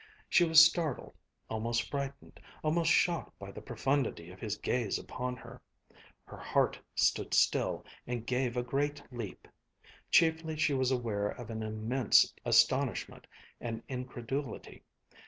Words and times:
She 0.27 0.43
was 0.43 0.59
startled, 0.65 1.13
almost 1.47 1.91
frightened, 1.91 2.39
almost 2.63 2.91
shocked 2.91 3.37
by 3.37 3.51
the 3.51 3.61
profundity 3.61 4.31
of 4.31 4.39
his 4.39 4.57
gaze 4.57 4.97
upon 4.97 5.35
her. 5.35 5.61
Her 6.25 6.37
heart 6.37 6.79
stood 6.95 7.35
still 7.35 7.85
and 8.07 8.25
gave 8.25 8.57
a 8.57 8.63
great 8.63 9.03
leap. 9.13 9.47
Chiefly 10.09 10.57
she 10.57 10.73
was 10.73 10.89
aware 10.89 11.27
of 11.29 11.51
an 11.51 11.61
immense 11.61 12.33
astonishment 12.43 13.27
and 13.59 13.83
incredulity. 13.87 14.81